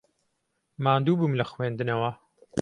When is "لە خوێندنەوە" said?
1.39-2.11